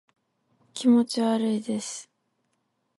[0.73, 2.09] 気持ち悪いです